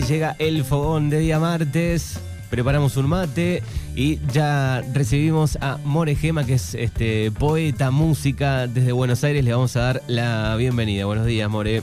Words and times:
Y 0.00 0.02
llega 0.04 0.34
el 0.38 0.64
fogón 0.64 1.10
de 1.10 1.18
día 1.18 1.38
martes. 1.38 2.18
Preparamos 2.48 2.96
un 2.96 3.06
mate 3.06 3.62
y 3.94 4.18
ya 4.32 4.82
recibimos 4.94 5.58
a 5.60 5.76
More 5.84 6.14
Gema, 6.14 6.46
que 6.46 6.54
es 6.54 6.74
este 6.74 7.30
poeta, 7.30 7.90
música 7.90 8.66
desde 8.66 8.92
Buenos 8.92 9.22
Aires. 9.24 9.44
Le 9.44 9.52
vamos 9.52 9.76
a 9.76 9.80
dar 9.80 10.02
la 10.06 10.56
bienvenida. 10.56 11.04
Buenos 11.04 11.26
días, 11.26 11.50
More. 11.50 11.82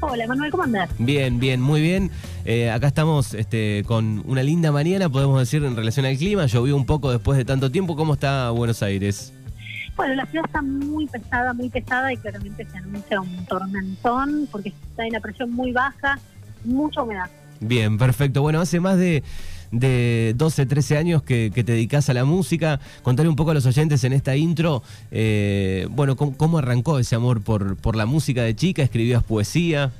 Hola, 0.00 0.26
Manuel, 0.26 0.50
¿cómo 0.50 0.64
andás? 0.64 0.90
Bien, 0.98 1.40
bien, 1.40 1.62
muy 1.62 1.80
bien. 1.80 2.10
Eh, 2.44 2.70
acá 2.70 2.88
estamos 2.88 3.32
este, 3.32 3.84
con 3.86 4.22
una 4.26 4.42
linda 4.42 4.70
mañana, 4.70 5.08
podemos 5.08 5.40
decir, 5.40 5.64
en 5.64 5.76
relación 5.76 6.04
al 6.04 6.18
clima. 6.18 6.44
Llovió 6.44 6.76
un 6.76 6.84
poco 6.84 7.10
después 7.10 7.38
de 7.38 7.46
tanto 7.46 7.70
tiempo. 7.70 7.96
¿Cómo 7.96 8.12
está 8.12 8.50
Buenos 8.50 8.82
Aires? 8.82 9.32
Bueno, 9.96 10.14
la 10.14 10.26
ciudad 10.26 10.44
está 10.44 10.60
muy 10.60 11.06
pesada, 11.06 11.54
muy 11.54 11.68
pesada 11.68 12.12
y 12.12 12.16
claramente 12.16 12.66
se 12.70 12.78
anuncia 12.78 13.20
un 13.20 13.46
tormentón 13.46 14.48
porque 14.50 14.70
está 14.70 15.06
en 15.06 15.12
la 15.12 15.20
presión 15.20 15.52
muy 15.52 15.72
baja, 15.72 16.18
mucha 16.64 17.02
humedad. 17.02 17.30
Bien, 17.60 17.98
perfecto. 17.98 18.42
Bueno, 18.42 18.60
hace 18.60 18.80
más 18.80 18.98
de, 18.98 19.22
de 19.70 20.34
12, 20.36 20.66
13 20.66 20.96
años 20.96 21.22
que, 21.22 21.50
te 21.50 21.62
dedicas 21.62 22.08
a 22.10 22.14
la 22.14 22.24
música. 22.24 22.80
Contarle 23.02 23.30
un 23.30 23.36
poco 23.36 23.52
a 23.52 23.54
los 23.54 23.66
oyentes 23.66 24.04
en 24.04 24.12
esta 24.12 24.36
intro, 24.36 24.82
eh, 25.10 25.86
bueno, 25.90 26.16
¿cómo, 26.16 26.58
arrancó 26.58 26.98
ese 26.98 27.14
amor 27.14 27.42
por, 27.42 27.76
por 27.76 27.96
la 27.96 28.06
música 28.06 28.42
de 28.42 28.54
chica? 28.54 28.82
¿Escribías 28.82 29.22
poesía? 29.22 29.92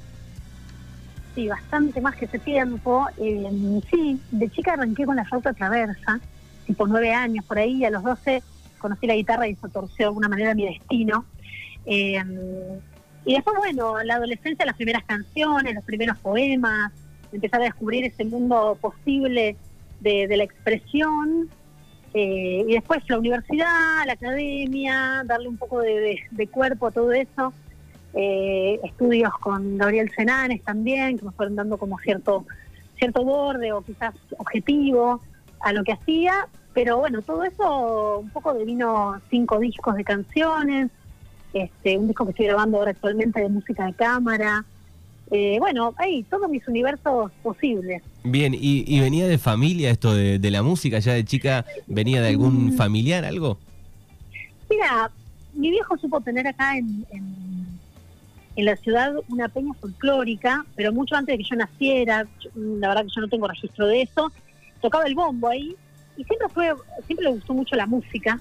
Sí, 1.34 1.48
bastante 1.48 2.00
más 2.00 2.14
que 2.16 2.26
ese 2.26 2.38
tiempo. 2.38 3.06
Eh, 3.18 3.80
sí, 3.90 4.20
de 4.30 4.50
chica 4.50 4.74
arranqué 4.74 5.04
con 5.04 5.16
la 5.16 5.24
flauta 5.24 5.52
traversa, 5.52 6.20
tipo 6.66 6.86
nueve 6.86 7.12
años 7.12 7.44
por 7.44 7.58
ahí, 7.58 7.84
a 7.84 7.90
los 7.90 8.02
12 8.02 8.42
conocí 8.78 9.06
la 9.06 9.14
guitarra 9.14 9.48
y 9.48 9.52
eso 9.52 9.66
torció 9.68 9.96
de 9.96 10.04
alguna 10.04 10.28
manera 10.28 10.54
mi 10.54 10.66
destino. 10.66 11.24
Eh, 11.86 12.22
y 13.24 13.34
después, 13.34 13.56
bueno, 13.56 14.02
la 14.02 14.16
adolescencia, 14.16 14.66
las 14.66 14.76
primeras 14.76 15.04
canciones, 15.04 15.74
los 15.74 15.84
primeros 15.84 16.18
poemas, 16.18 16.92
empezar 17.32 17.60
a 17.62 17.64
descubrir 17.64 18.04
ese 18.04 18.24
mundo 18.24 18.76
posible 18.80 19.56
de, 20.00 20.36
la 20.36 20.44
expresión. 20.44 21.48
Eh, 22.12 22.64
y 22.68 22.72
después 22.74 23.02
la 23.08 23.18
universidad, 23.18 24.06
la 24.06 24.12
academia, 24.12 25.22
darle 25.24 25.48
un 25.48 25.56
poco 25.56 25.80
de, 25.80 26.48
cuerpo 26.50 26.88
a 26.88 26.90
todo 26.90 27.12
eso. 27.12 27.52
Eh, 28.12 28.78
estudios 28.84 29.32
con 29.40 29.78
Gabriel 29.78 30.10
Senanes 30.14 30.62
también, 30.62 31.18
que 31.18 31.24
me 31.24 31.32
fueron 31.32 31.56
dando 31.56 31.78
como 31.78 31.98
cierto, 31.98 32.46
cierto 32.96 33.24
borde 33.24 33.72
o 33.72 33.82
quizás 33.82 34.14
objetivo 34.36 35.20
a 35.60 35.72
lo 35.72 35.82
que 35.82 35.92
hacía. 35.92 36.46
Pero 36.74 36.98
bueno, 36.98 37.22
todo 37.22 37.42
eso 37.44 38.18
un 38.20 38.30
poco 38.30 38.52
devino 38.52 39.20
cinco 39.30 39.58
discos 39.58 39.96
de 39.96 40.04
canciones, 40.04 40.90
este, 41.54 41.96
un 41.96 42.08
disco 42.08 42.24
que 42.24 42.32
estoy 42.32 42.46
grabando 42.46 42.78
ahora 42.78 42.90
actualmente 42.90 43.40
de 43.40 43.48
música 43.48 43.86
de 43.86 43.94
cámara. 43.94 44.64
Eh, 45.30 45.56
bueno, 45.58 45.94
hay 45.96 46.24
todos 46.24 46.50
mis 46.50 46.66
universos 46.68 47.30
posibles. 47.42 48.02
Bien, 48.24 48.54
¿y, 48.54 49.00
venía 49.00 49.26
de 49.26 49.38
familia 49.38 49.90
esto 49.90 50.14
de, 50.14 50.50
la 50.50 50.62
música? 50.62 50.98
¿Ya 50.98 51.14
de 51.14 51.24
chica 51.24 51.64
venía 51.86 52.20
de 52.20 52.28
algún 52.28 52.66
mm. 52.66 52.72
familiar, 52.76 53.24
algo? 53.24 53.58
Mira, 54.68 55.10
mi 55.54 55.70
viejo 55.70 55.96
supo 55.96 56.20
tener 56.20 56.46
acá 56.46 56.76
en, 56.76 57.06
en, 57.10 58.64
la 58.64 58.76
ciudad 58.76 59.14
una 59.28 59.48
peña 59.48 59.74
folclórica, 59.74 60.64
pero 60.76 60.92
mucho 60.92 61.16
antes 61.16 61.32
de 61.32 61.38
que 61.42 61.48
yo 61.48 61.56
naciera, 61.56 62.26
la 62.54 62.88
verdad 62.88 63.02
que 63.02 63.12
yo 63.14 63.20
no 63.20 63.28
tengo 63.28 63.48
registro 63.48 63.86
de 63.86 64.02
eso, 64.02 64.30
tocaba 64.80 65.06
el 65.06 65.14
bombo 65.14 65.48
ahí 65.48 65.74
y 66.16 66.24
siempre 66.24 66.48
fue, 66.50 66.72
siempre 67.06 67.24
le 67.24 67.32
gustó 67.32 67.54
mucho 67.54 67.74
la 67.74 67.86
música, 67.86 68.40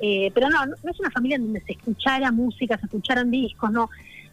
eh, 0.00 0.30
pero 0.34 0.48
no, 0.48 0.66
no, 0.66 0.74
es 0.90 1.00
una 1.00 1.10
familia 1.10 1.36
en 1.36 1.44
donde 1.44 1.60
se 1.62 1.72
escuchara 1.72 2.30
música, 2.30 2.78
se 2.78 2.86
escucharan 2.86 3.30
discos, 3.30 3.70
no, 3.70 3.88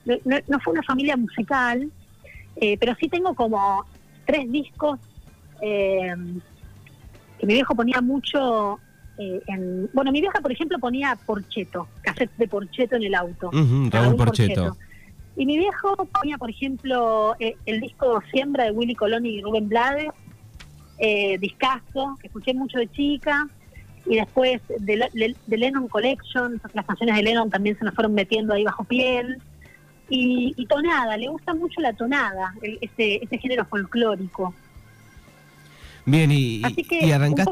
no, 0.05 0.59
fue 0.59 0.73
una 0.73 0.83
familia 0.83 1.17
musical, 1.17 1.89
eh, 2.55 2.77
pero 2.80 2.95
sí 2.99 3.09
tengo 3.09 3.33
como 3.33 3.83
tres 4.25 4.52
discos 4.52 4.99
eh, 5.61 6.13
que 7.39 7.45
mi 7.45 7.53
viejo 7.53 7.75
ponía 7.75 8.02
mucho 8.02 8.80
en, 9.17 9.89
bueno, 9.94 10.11
mi 10.11 10.19
vieja 10.19 10.41
por 10.41 10.52
ejemplo 10.52 10.77
ponía 10.77 11.17
Porcheto, 11.25 11.88
cassette 12.01 12.35
de 12.38 12.47
Porcheto 12.47 12.97
en 12.97 13.03
el 13.03 13.16
auto. 13.16 13.50
Raúl 13.90 14.16
Porcheto. 14.17 14.78
Y 15.38 15.45
mi 15.45 15.57
viejo 15.57 15.95
ponía, 16.06 16.38
por 16.38 16.50
ejemplo, 16.50 17.35
el 17.40 17.81
disco 17.81 18.22
Siembra 18.31 18.66
de 18.66 18.72
Willy 18.72 18.95
Colón 18.95 19.25
y 19.25 19.41
Rubén 19.41 19.67
Blades, 19.67 20.09
eh, 20.97 21.38
discazo, 21.40 22.17
que 22.22 22.28
escuché 22.28 22.53
mucho 22.53 22.78
de 22.78 22.90
chica, 22.90 23.50
y 24.05 24.16
después 24.16 24.61
de, 24.79 25.35
Lennon 25.47 25.88
Collection, 25.88 26.61
las 26.73 26.85
canciones 26.85 27.16
de 27.16 27.23
Lennon 27.23 27.49
también 27.49 27.77
se 27.77 27.85
nos 27.85 27.93
fueron 27.95 28.13
metiendo 28.13 28.53
ahí 28.53 28.63
bajo 28.63 28.83
piel, 28.83 29.41
y, 30.07 30.66
tonada, 30.67 31.17
le 31.17 31.27
gusta 31.29 31.53
mucho 31.53 31.81
la 31.81 31.91
tonada, 31.93 32.53
ese, 32.61 33.23
ese 33.23 33.38
género 33.39 33.66
folclórico. 33.66 34.53
Bien, 36.05 36.31
y, 36.31 36.61
y, 37.01 37.11
arrancaste, 37.11 37.51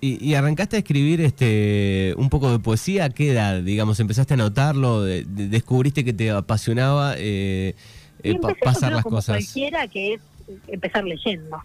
y, 0.00 0.34
arrancaste 0.34 0.76
a 0.76 0.78
escribir 0.78 1.20
este 1.20 2.14
un 2.16 2.30
poco 2.30 2.50
de 2.50 2.58
poesía, 2.58 3.04
¿a 3.04 3.10
qué 3.10 3.32
edad? 3.32 3.62
Digamos, 3.62 4.00
empezaste 4.00 4.32
a 4.32 4.38
notarlo, 4.38 5.02
descubriste 5.02 6.02
que 6.02 6.14
te 6.14 6.30
apasionaba 6.30 7.16
eh, 7.18 7.74
eh 8.22 8.38
pasar 8.64 8.92
las 8.92 9.04
cosas. 9.04 9.36
Cualquiera 9.36 9.86
que 9.88 10.14
es 10.14 10.20
empezar 10.68 11.04
leyendo. 11.04 11.56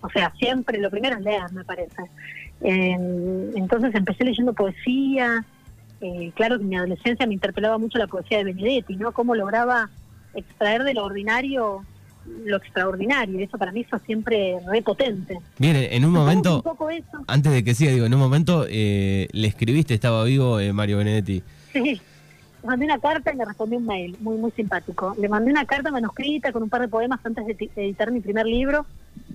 O 0.00 0.10
sea, 0.10 0.32
siempre 0.38 0.78
lo 0.78 0.90
primero 0.90 1.16
es 1.16 1.22
leer, 1.22 1.52
me 1.52 1.64
parece. 1.64 2.02
entonces 2.60 3.94
empecé 3.94 4.24
leyendo 4.24 4.52
poesía. 4.52 5.44
Eh, 6.00 6.32
claro 6.34 6.58
que 6.58 6.64
en 6.64 6.68
mi 6.68 6.76
adolescencia 6.76 7.26
me 7.26 7.34
interpelaba 7.34 7.78
mucho 7.78 7.98
la 7.98 8.06
poesía 8.06 8.38
de 8.38 8.44
Benedetti, 8.44 8.96
¿no? 8.96 9.12
Cómo 9.12 9.34
lograba 9.34 9.88
extraer 10.34 10.82
de 10.84 10.94
lo 10.94 11.04
ordinario 11.04 11.84
lo 12.44 12.56
extraordinario. 12.56 13.38
Eso 13.40 13.58
para 13.58 13.72
mí 13.72 13.84
fue 13.84 13.98
siempre 14.00 14.56
repotente. 14.66 15.38
Bien, 15.58 15.76
en 15.76 16.04
un 16.04 16.12
momento, 16.12 16.62
antes 17.26 17.52
de 17.52 17.64
que 17.64 17.74
siga, 17.74 17.92
digo, 17.92 18.06
en 18.06 18.14
un 18.14 18.20
momento 18.20 18.66
eh, 18.68 19.28
le 19.32 19.48
escribiste, 19.48 19.94
estaba 19.94 20.24
vivo 20.24 20.58
eh, 20.60 20.72
Mario 20.72 20.98
Benedetti. 20.98 21.42
Sí, 21.72 22.00
mandé 22.64 22.86
una 22.86 22.98
carta 22.98 23.32
y 23.32 23.36
me 23.36 23.44
respondió 23.44 23.78
un 23.78 23.86
mail, 23.86 24.16
muy, 24.20 24.36
muy 24.36 24.50
simpático. 24.52 25.14
Le 25.18 25.28
mandé 25.28 25.50
una 25.50 25.64
carta 25.64 25.90
manuscrita 25.90 26.52
con 26.52 26.62
un 26.62 26.70
par 26.70 26.80
de 26.80 26.88
poemas 26.88 27.20
antes 27.24 27.46
de 27.46 27.70
editar 27.76 28.10
mi 28.10 28.20
primer 28.20 28.46
libro 28.46 28.86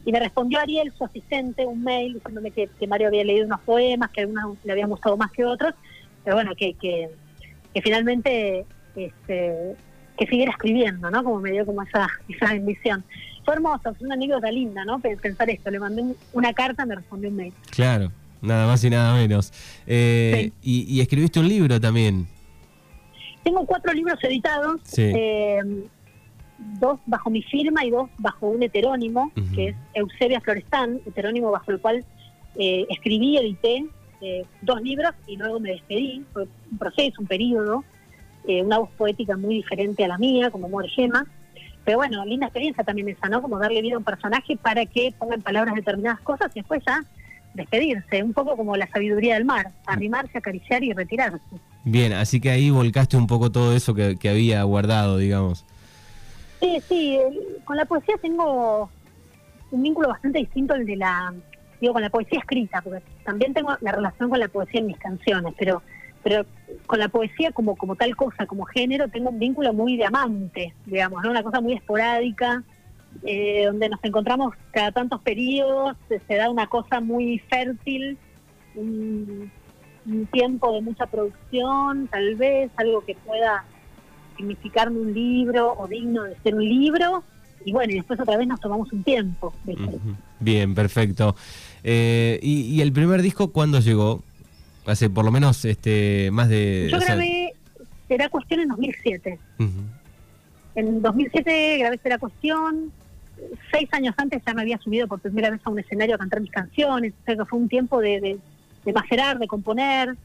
y 0.06 0.12
me 0.12 0.20
respondió 0.20 0.60
Ariel, 0.60 0.92
su 0.98 1.04
asistente, 1.06 1.66
un 1.66 1.84
mail 1.84 2.14
diciéndome 2.16 2.52
que, 2.52 2.70
Mario 2.88 3.08
había 3.08 3.24
leído 3.24 3.46
unos 3.46 3.62
poemas, 3.62 4.10
que 4.12 4.22
algunos 4.22 4.58
le 4.64 4.72
habían 4.72 4.90
gustado 4.90 5.18
más 5.18 5.32
que 5.32 5.46
otros, 5.46 5.74
pero 6.24 6.36
bueno, 6.36 6.54
que, 6.56 6.74
que, 6.74 7.10
finalmente 7.82 8.66
este, 8.96 9.76
que 10.18 10.26
siguiera 10.26 10.52
escribiendo, 10.52 11.12
¿no? 11.12 11.24
Como 11.24 11.40
me 11.40 11.52
dio 11.52 11.66
como 11.66 11.84
esa, 11.84 12.08
esa 12.28 12.54
bendición. 12.54 13.04
Fue 13.46 13.54
hermoso, 13.54 13.94
fue 13.96 14.06
una 14.06 14.16
anécdota 14.16 14.52
linda, 14.52 14.84
¿no? 14.86 15.00
Pensar 15.00 15.50
esto, 15.50 15.70
le 15.70 15.80
mandé 15.80 16.04
una 16.34 16.54
carta, 16.54 16.86
me 16.86 16.96
respondió 16.96 17.30
un 17.30 17.36
mail. 17.36 17.54
Claro, 17.70 18.12
nada 18.42 18.68
más 18.68 18.84
y 18.84 18.90
nada 18.90 19.14
menos. 19.14 19.54
Eh, 19.86 20.52
y 20.62 21.00
escribiste 21.02 21.40
un 21.40 21.48
libro 21.48 21.80
también. 21.80 22.28
Tengo 23.50 23.66
cuatro 23.66 23.92
libros 23.94 24.24
editados, 24.24 24.80
eh, 24.96 25.60
dos 26.80 27.00
bajo 27.08 27.32
mi 27.32 27.42
firma 27.42 27.84
y 27.84 27.90
dos 27.90 28.08
bajo 28.20 28.48
un 28.48 28.62
heterónimo, 28.62 29.32
que 29.56 29.70
es 29.70 29.76
Eusebia 29.96 30.40
Florestán, 30.40 31.02
heterónimo 31.08 31.50
bajo 31.50 31.72
el 31.72 31.80
cual 31.80 32.06
eh, 32.60 32.86
escribí, 32.92 33.38
edité 33.38 33.88
eh, 34.22 34.46
dos 34.62 34.80
libros 34.84 35.14
y 35.26 35.36
luego 35.36 35.60
me 35.60 35.72
despedí. 35.72 36.24
Fue 36.32 36.44
un 36.44 36.78
proceso, 36.78 37.22
un 37.22 37.26
periodo, 37.26 37.84
una 38.48 38.78
voz 38.78 38.92
poética 38.92 39.36
muy 39.36 39.56
diferente 39.56 40.06
a 40.06 40.10
la 40.10 40.20
mía, 40.20 40.52
como 40.52 40.70
More 40.70 40.88
Gema. 40.88 41.26
Pero 41.84 41.98
bueno, 41.98 42.24
linda 42.26 42.46
experiencia 42.46 42.84
también 42.84 43.10
esa, 43.10 43.30
¿no? 43.30 43.42
Como 43.42 43.58
darle 43.58 43.82
vida 43.82 43.96
a 43.96 43.98
un 43.98 44.04
personaje 44.04 44.58
para 44.58 44.86
que 44.86 45.12
ponga 45.18 45.34
en 45.34 45.42
palabras 45.42 45.74
determinadas 45.74 46.20
cosas 46.20 46.52
y 46.54 46.60
después 46.60 46.84
ya 46.86 47.04
despedirse, 47.56 48.22
un 48.22 48.34
poco 48.34 48.56
como 48.56 48.78
la 48.78 48.88
sabiduría 48.90 49.34
del 49.34 49.46
mar, 49.46 49.72
arrimarse, 49.88 50.38
acariciar 50.38 50.84
y 50.84 50.94
retirarse. 50.94 51.40
Bien, 51.84 52.14
así 52.14 52.42
que 52.42 52.50
ahí 52.50 52.70
volcaste 52.70 53.18
un 53.18 53.28
poco 53.28 53.52
todo 53.52 53.74
eso 53.74 53.94
que, 53.94 54.18
había 54.30 54.64
guardado, 54.64 55.18
digamos. 55.18 55.66
Sí, 56.60 56.82
sí, 56.88 57.20
con 57.64 57.78
la 57.78 57.86
poesía 57.86 58.16
tengo 58.22 58.90
un 59.72 59.84
vínculo 59.84 60.10
bastante 60.10 60.40
distinto 60.40 60.74
al 60.74 60.86
de 60.86 60.98
la, 60.98 61.34
digo, 61.80 61.94
con 61.94 62.02
la 62.02 62.10
poesía 62.10 62.40
escrita, 62.40 62.82
porque 62.82 63.02
también 63.24 63.54
tengo 63.54 63.78
la 63.82 63.92
relación 63.94 64.30
con 64.30 64.40
la 64.40 64.48
poesía 64.50 64.82
en 64.82 64.88
mis 64.88 64.98
canciones, 64.98 65.54
pero 65.58 65.82
pero 66.22 66.46
con 66.86 67.00
la 67.00 67.08
poesía 67.08 67.52
como 67.54 67.78
como 67.78 67.96
tal 67.96 68.16
cosa, 68.16 68.46
como 68.46 68.66
género, 68.66 69.08
tengo 69.08 69.30
un 69.30 69.40
vínculo 69.40 69.72
muy 69.74 69.96
de 69.96 70.06
amante, 70.06 70.74
digamos, 70.86 71.24
¿no? 71.24 71.32
una 71.32 71.44
cosa 71.44 71.62
muy 71.62 71.74
esporádica, 71.74 72.64
eh, 73.24 73.64
donde 73.66 73.90
nos 73.90 74.04
encontramos 74.04 74.54
cada 74.72 74.92
tantos 74.92 75.22
periodos, 75.22 75.98
se, 76.08 76.36
da 76.36 76.50
una 76.50 76.68
cosa 76.68 77.00
muy 77.00 77.40
fértil, 77.50 78.18
tiempo 80.28 80.74
de 80.74 80.82
mucha 80.82 81.06
producción, 81.08 82.08
tal 82.08 82.36
vez, 82.36 82.72
algo 82.78 83.02
que 83.06 83.16
pueda 83.16 83.66
significarme 84.38 85.00
un 85.00 85.14
libro 85.14 85.74
o 85.78 85.88
digno 85.88 86.24
de 86.24 86.36
ser 86.44 86.56
un 86.56 86.64
libro. 86.64 87.24
Y 87.66 87.74
bueno, 87.74 87.92
y 87.92 87.96
después 87.96 88.20
otra 88.20 88.38
vez 88.38 88.48
nos 88.48 88.60
tomamos 88.60 88.92
un 88.94 89.04
tiempo. 89.04 89.54
Bien, 90.40 90.74
perfecto. 90.74 91.36
Eh, 91.84 92.40
y, 92.42 92.80
el 92.82 92.94
primer 92.94 93.22
disco 93.22 93.52
cuándo 93.52 93.80
llegó? 93.80 94.24
Hace 94.86 95.10
por 95.10 95.26
lo 95.26 95.32
menos 95.32 95.66
este 95.66 96.30
más 96.32 96.50
de... 96.50 96.88
Yo 96.90 97.00
grabé 97.00 97.54
Será 98.08 98.30
Cuestión 98.30 98.62
en 98.62 98.70
2007. 98.70 99.40
En 100.76 101.02
2007 101.02 101.78
grabé 101.80 101.98
Será 101.98 102.18
Cuestión, 102.18 102.92
seis 103.72 103.90
años 103.92 104.16
antes 104.18 104.42
ya 104.46 104.54
me 104.54 104.62
había 104.62 104.78
subido 104.80 105.08
por 105.08 105.20
primera 105.20 105.50
vez 105.50 105.62
a 105.64 105.70
un 105.70 105.80
escenario 105.80 106.16
a 106.16 106.18
cantar 106.18 106.42
mis 106.42 106.52
canciones, 106.52 107.14
o 107.22 107.26
sea 107.26 107.36
que 107.36 107.46
fue 107.46 107.60
un 107.60 107.70
tiempo 107.70 108.00
de, 108.00 108.20
de, 108.20 108.38
de 108.86 108.94
macerar, 108.94 109.40
de 109.40 109.48
componer, 109.48 110.16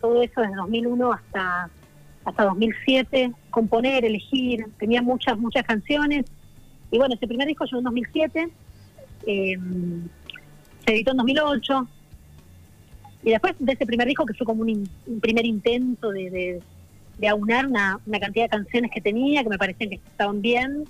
todo 0.00 0.22
eso 0.22 0.40
desde 0.40 0.54
2001 0.54 1.12
hasta 1.12 1.70
hasta 2.28 2.44
2007, 2.44 3.32
componer, 3.50 4.04
elegir, 4.04 4.66
tenía 4.78 5.02
muchas, 5.02 5.38
muchas 5.38 5.64
canciones. 5.64 6.26
Y 6.90 6.98
bueno, 6.98 7.14
ese 7.14 7.26
primer 7.26 7.46
disco 7.48 7.64
llegó 7.64 7.78
en 7.78 7.84
2007, 7.84 8.48
eh, 9.26 9.58
se 10.84 10.92
editó 10.92 11.12
en 11.12 11.16
2008. 11.16 11.88
Y 13.24 13.30
después 13.30 13.54
de 13.58 13.72
ese 13.72 13.86
primer 13.86 14.06
disco, 14.06 14.26
que 14.26 14.34
fue 14.34 14.46
como 14.46 14.62
un, 14.62 14.88
un 15.06 15.20
primer 15.20 15.44
intento 15.46 16.10
de, 16.10 16.30
de, 16.30 16.62
de 17.18 17.28
aunar 17.28 17.66
una, 17.66 17.98
una, 18.06 18.20
cantidad 18.20 18.44
de 18.44 18.50
canciones 18.50 18.90
que 18.92 19.00
tenía, 19.00 19.42
que 19.42 19.48
me 19.48 19.58
parecían 19.58 19.90
que 19.90 19.96
estaban 19.96 20.40
bien, 20.40 20.84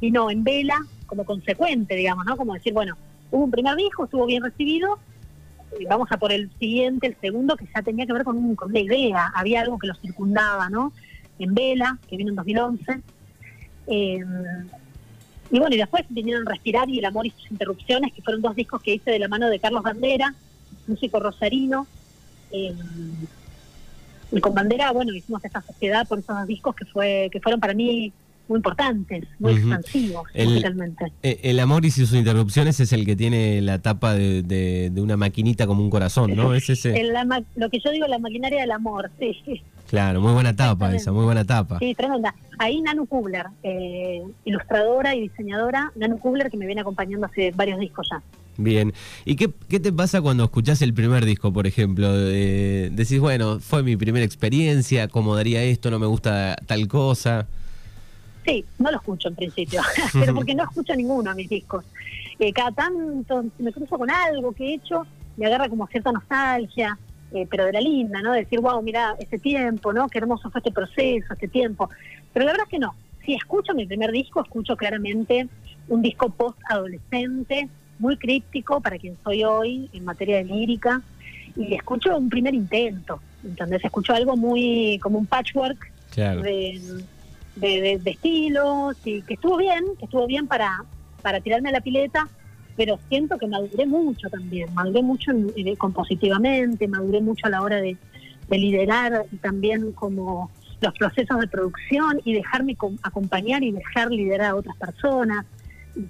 y 0.00 0.10
no, 0.10 0.30
en 0.30 0.44
vela, 0.44 0.78
como 1.06 1.24
consecuente, 1.24 1.94
digamos, 1.94 2.26
¿no? 2.26 2.36
Como 2.36 2.54
decir, 2.54 2.72
bueno, 2.72 2.96
hubo 3.30 3.44
un 3.44 3.50
primer 3.50 3.76
disco, 3.76 4.04
estuvo 4.04 4.26
bien 4.26 4.42
recibido, 4.42 4.98
vamos 5.84 6.08
a 6.10 6.16
por 6.16 6.32
el 6.32 6.50
siguiente, 6.58 7.06
el 7.06 7.16
segundo, 7.20 7.56
que 7.56 7.66
ya 7.74 7.82
tenía 7.82 8.06
que 8.06 8.12
ver 8.12 8.24
con, 8.24 8.36
un, 8.36 8.56
con 8.56 8.70
una 8.70 8.80
idea, 8.80 9.32
había 9.34 9.60
algo 9.60 9.78
que 9.78 9.86
lo 9.86 9.94
circundaba, 9.96 10.70
¿no? 10.70 10.92
En 11.38 11.54
Vela, 11.54 11.98
que 12.08 12.16
vino 12.16 12.30
en 12.30 12.36
2011. 12.36 13.00
Eh, 13.88 14.24
y 15.50 15.58
bueno, 15.58 15.74
y 15.74 15.78
después 15.78 16.04
vinieron 16.08 16.46
Respirar 16.46 16.88
y 16.88 16.98
El 16.98 17.04
Amor 17.04 17.26
y 17.26 17.30
sus 17.30 17.50
Interrupciones, 17.50 18.12
que 18.12 18.22
fueron 18.22 18.42
dos 18.42 18.56
discos 18.56 18.82
que 18.82 18.94
hice 18.94 19.10
de 19.10 19.18
la 19.18 19.28
mano 19.28 19.48
de 19.48 19.60
Carlos 19.60 19.82
Bandera, 19.82 20.34
músico 20.86 21.20
rosarino. 21.20 21.86
Eh, 22.50 22.74
y 24.32 24.40
con 24.40 24.54
Bandera, 24.54 24.90
bueno, 24.92 25.14
hicimos 25.14 25.44
esa 25.44 25.62
sociedad 25.62 26.06
por 26.08 26.18
esos 26.18 26.36
dos 26.36 26.46
discos 26.46 26.74
que, 26.74 26.84
fue, 26.84 27.28
que 27.30 27.40
fueron 27.40 27.60
para 27.60 27.74
mí 27.74 28.12
muy 28.48 28.58
importantes, 28.58 29.24
muy 29.38 29.52
uh 29.52 29.56
-huh. 29.56 29.58
expansivos 29.58 30.28
el. 30.34 30.64
Eh, 31.22 31.40
el 31.42 31.60
amor 31.60 31.84
y 31.84 31.90
sus 31.90 32.12
interrupciones 32.12 32.78
es 32.80 32.92
el 32.92 33.04
que 33.04 33.16
tiene 33.16 33.60
la 33.62 33.80
tapa 33.80 34.14
de, 34.14 34.42
de, 34.42 34.90
de 34.90 35.00
una 35.00 35.16
maquinita 35.16 35.66
como 35.66 35.82
un 35.82 35.90
corazón, 35.90 36.34
¿no? 36.36 36.54
Es 36.54 36.70
ese. 36.70 36.98
El, 36.98 37.12
la, 37.12 37.42
lo 37.56 37.70
que 37.70 37.80
yo 37.80 37.90
digo, 37.90 38.06
la 38.06 38.18
maquinaria 38.18 38.60
del 38.60 38.70
amor, 38.70 39.10
sí. 39.18 39.62
Claro, 39.88 40.20
muy 40.20 40.32
buena 40.32 40.54
tapa 40.54 40.94
esa, 40.94 41.12
muy 41.12 41.24
buena 41.24 41.44
tapa. 41.44 41.78
Sí, 41.78 41.94
tremenda. 41.94 42.34
Ahí 42.58 42.80
Nanu 42.80 43.06
Kubler, 43.06 43.46
eh, 43.62 44.22
ilustradora 44.44 45.14
y 45.14 45.28
diseñadora, 45.28 45.92
Nanu 45.94 46.18
Kubler, 46.18 46.50
que 46.50 46.56
me 46.56 46.66
viene 46.66 46.80
acompañando 46.80 47.26
hace 47.26 47.52
varios 47.52 47.78
discos 47.78 48.08
ya. 48.10 48.20
Bien. 48.58 48.92
¿Y 49.24 49.36
qué, 49.36 49.50
qué 49.68 49.78
te 49.80 49.92
pasa 49.92 50.22
cuando 50.22 50.44
escuchás 50.44 50.80
el 50.82 50.94
primer 50.94 51.24
disco, 51.24 51.52
por 51.52 51.66
ejemplo? 51.66 52.08
Eh, 52.10 52.90
decís, 52.92 53.20
bueno, 53.20 53.60
fue 53.60 53.82
mi 53.82 53.96
primera 53.96 54.24
experiencia, 54.24 55.08
¿cómo 55.08 55.36
daría 55.36 55.62
esto? 55.62 55.90
No 55.90 55.98
me 55.98 56.06
gusta 56.06 56.56
tal 56.66 56.88
cosa. 56.88 57.46
Sí, 58.46 58.64
no 58.78 58.90
lo 58.90 58.98
escucho 58.98 59.28
en 59.28 59.34
principio, 59.34 59.82
pero 60.12 60.34
porque 60.34 60.54
no 60.54 60.62
escucho 60.62 60.94
ninguno 60.94 61.30
de 61.30 61.36
mis 61.36 61.48
discos. 61.48 61.84
Eh, 62.38 62.52
cada 62.52 62.70
tanto 62.70 63.44
me 63.58 63.72
cruzo 63.72 63.98
con 63.98 64.10
algo 64.10 64.52
que 64.52 64.64
he 64.64 64.74
hecho, 64.74 65.04
me 65.36 65.46
agarra 65.46 65.68
como 65.68 65.86
cierta 65.88 66.12
nostalgia, 66.12 66.96
eh, 67.32 67.46
pero 67.50 67.64
de 67.64 67.72
la 67.72 67.80
linda, 67.80 68.22
¿no? 68.22 68.32
De 68.32 68.40
decir, 68.40 68.60
wow, 68.60 68.80
mira, 68.82 69.16
ese 69.18 69.38
tiempo, 69.38 69.92
¿no? 69.92 70.08
Qué 70.08 70.18
hermoso 70.18 70.48
fue 70.50 70.60
este 70.60 70.70
proceso, 70.70 71.32
este 71.32 71.48
tiempo. 71.48 71.90
Pero 72.32 72.46
la 72.46 72.52
verdad 72.52 72.66
es 72.66 72.70
que 72.70 72.78
no. 72.78 72.94
Si 73.24 73.34
escucho 73.34 73.74
mi 73.74 73.84
primer 73.84 74.12
disco, 74.12 74.40
escucho 74.40 74.76
claramente 74.76 75.48
un 75.88 76.02
disco 76.02 76.28
post-adolescente, 76.28 77.68
muy 77.98 78.16
críptico 78.16 78.80
para 78.80 78.98
quien 78.98 79.16
soy 79.24 79.42
hoy 79.42 79.90
en 79.92 80.04
materia 80.04 80.36
de 80.36 80.44
lírica, 80.44 81.02
y 81.56 81.74
escucho 81.74 82.16
un 82.16 82.28
primer 82.28 82.54
intento, 82.54 83.18
¿entendés? 83.42 83.84
Escucho 83.84 84.14
algo 84.14 84.36
muy 84.36 85.00
como 85.02 85.18
un 85.18 85.26
patchwork 85.26 85.90
claro. 86.10 86.42
de 86.42 86.80
de, 87.56 87.80
de, 87.80 87.98
de, 87.98 88.10
estilos 88.10 88.96
y 89.04 89.22
que 89.22 89.34
estuvo 89.34 89.56
bien, 89.56 89.84
que 89.98 90.04
estuvo 90.04 90.26
bien 90.26 90.46
para, 90.46 90.84
para 91.22 91.40
tirarme 91.40 91.70
a 91.70 91.72
la 91.72 91.80
pileta, 91.80 92.28
pero 92.76 92.98
siento 93.08 93.38
que 93.38 93.46
maduré 93.46 93.86
mucho 93.86 94.28
también, 94.28 94.72
maduré 94.74 95.02
mucho 95.02 95.30
en, 95.30 95.52
en, 95.56 95.76
compositivamente, 95.76 96.86
maduré 96.88 97.20
mucho 97.20 97.46
a 97.46 97.50
la 97.50 97.62
hora 97.62 97.76
de, 97.76 97.96
de 98.48 98.58
liderar 98.58 99.24
también 99.40 99.92
como 99.92 100.50
los 100.80 100.94
procesos 100.94 101.40
de 101.40 101.48
producción 101.48 102.20
y 102.24 102.34
dejarme 102.34 102.76
acompañar 103.02 103.62
y 103.62 103.72
dejar 103.72 104.10
liderar 104.10 104.50
a 104.50 104.56
otras 104.56 104.76
personas, 104.76 105.46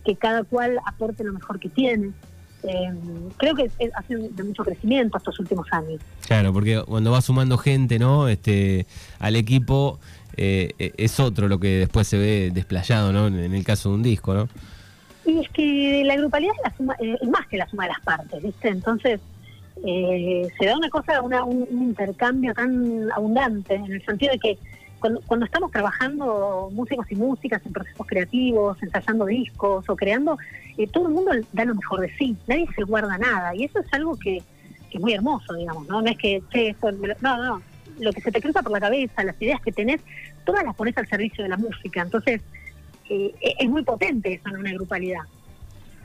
que 0.05 0.17
cada 0.17 0.43
cual 0.43 0.79
aporte 0.85 1.23
lo 1.23 1.33
mejor 1.33 1.61
que 1.61 1.69
tiene. 1.69 2.11
Eh, 2.67 2.93
creo 3.37 3.55
que 3.55 3.71
ha 3.95 4.03
sido 4.03 4.29
de 4.29 4.43
mucho 4.43 4.65
crecimiento 4.65 5.19
estos 5.19 5.39
últimos 5.39 5.67
años. 5.71 6.01
Claro, 6.27 6.53
porque 6.53 6.83
cuando 6.87 7.13
va 7.13 7.21
sumando 7.21 7.59
gente, 7.59 7.99
¿no? 7.99 8.29
Este, 8.29 8.87
al 9.19 9.37
equipo 9.37 9.99
eh, 10.37 10.93
es 10.97 11.21
otro 11.21 11.49
lo 11.49 11.59
que 11.59 11.79
después 11.79 12.07
se 12.07 12.19
ve 12.19 12.51
desplayado, 12.53 13.13
¿no? 13.13 13.29
En 13.29 13.55
el 13.55 13.65
caso 13.65 13.91
de 13.91 13.95
un 13.95 14.03
disco, 14.03 14.35
¿no? 14.35 14.49
Y 15.27 15.41
es 15.41 15.49
que 15.51 16.03
la 16.05 16.17
grupalidad 16.17 16.55
es, 16.57 16.63
la 16.63 16.77
suma, 16.77 16.97
eh, 17.01 17.17
es 17.21 17.29
más 17.29 17.47
que 17.49 17.57
la 17.57 17.69
suma 17.69 17.85
de 17.85 17.91
las 17.91 18.01
partes, 18.01 18.43
¿viste? 18.43 18.69
Entonces 18.69 19.21
eh, 19.85 20.49
se 20.59 20.67
da 20.67 20.77
una 20.77 20.89
cosa, 20.89 21.21
una, 21.21 21.45
un, 21.45 21.67
un, 21.69 21.83
intercambio 21.83 22.55
tan 22.55 23.11
abundante, 23.13 23.75
en 23.75 23.93
el 23.93 24.05
sentido 24.05 24.33
de 24.33 24.39
que 24.39 24.59
cuando, 25.01 25.21
cuando, 25.27 25.47
estamos 25.47 25.71
trabajando 25.71 26.71
músicos 26.73 27.07
y 27.11 27.17
músicas 27.17 27.65
en 27.65 27.73
procesos 27.73 28.07
creativos, 28.07 28.83
ensayando 28.83 29.27
discos 29.27 29.89
o 29.89 29.97
creando, 29.97 30.39
eh, 30.77 30.87
todo 30.87 31.09
el 31.09 31.15
mundo 31.15 31.33
da 31.53 31.65
lo 31.65 31.75
mejor 31.75 32.01
de 32.01 32.15
sí, 32.17 32.37
nadie 32.47 32.67
se 32.75 32.83
guarda 32.83 33.19
nada, 33.19 33.55
y 33.55 33.65
eso 33.65 33.81
es 33.81 33.93
algo 33.93 34.17
que, 34.17 34.43
que 34.91 34.99
es 34.99 35.01
muy 35.01 35.13
hermoso, 35.13 35.55
digamos, 35.55 35.87
¿no? 35.89 36.03
No 36.03 36.09
es 36.09 36.19
que, 36.19 36.43
che, 36.51 36.75
no, 37.21 37.37
no, 37.37 37.63
lo 37.99 38.13
que 38.13 38.21
se 38.21 38.33
te 38.33 38.41
cruza 38.41 38.63
por 38.63 38.73
la 38.73 38.81
cabeza, 38.81 39.25
las 39.25 39.41
ideas 39.41 39.61
que 39.61 39.73
tenés, 39.73 40.01
todas 40.45 40.65
las 40.65 40.75
pones 40.75 40.97
al 40.97 41.09
servicio 41.09 41.43
de 41.45 41.51
la 41.51 41.57
música. 41.57 42.03
Entonces, 42.03 42.41
eh, 43.09 43.35
es 43.41 43.69
muy 43.69 43.83
potente 43.83 44.35
eso 44.35 44.49
en 44.49 44.57
una 44.57 44.73
grupalidad. 44.73 45.23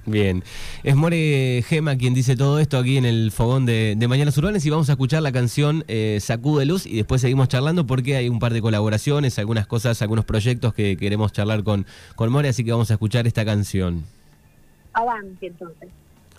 Bien, 0.06 0.44
es 0.84 0.96
More 0.96 1.64
Gema 1.68 1.96
quien 1.96 2.16
dice 2.16 2.36
todo 2.36 2.58
esto 2.58 2.80
aquí 2.80 2.98
en 2.98 3.06
el 3.06 3.32
fogón 3.32 3.68
de, 3.68 3.94
de 3.96 4.08
Mañanas 4.08 4.36
Urbanas 4.36 4.66
y 4.66 4.70
vamos 4.72 4.90
a 4.90 4.94
escuchar 4.94 5.22
la 5.22 5.32
canción 5.32 5.84
eh, 5.88 6.18
Sacude 6.20 6.66
Luz 6.66 6.88
y 6.88 6.96
después 6.96 7.22
seguimos 7.22 7.50
charlando 7.50 7.86
porque 7.86 8.16
hay 8.16 8.28
un 8.28 8.40
par 8.40 8.52
de 8.52 8.62
colaboraciones, 8.62 9.38
algunas 9.38 9.68
cosas, 9.68 10.02
algunos 10.02 10.26
proyectos 10.26 10.74
que 10.74 10.98
queremos 10.98 11.32
charlar 11.34 11.64
con, 11.64 11.86
con 12.16 12.32
More, 12.32 12.50
así 12.50 12.64
que 12.64 12.72
vamos 12.72 12.90
a 12.90 12.96
escuchar 12.96 13.28
esta 13.28 13.46
canción. 13.46 14.04
Avanti 14.94 15.46
entonces. 15.46 15.90